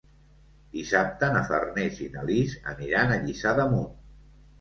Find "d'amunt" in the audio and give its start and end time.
3.61-3.93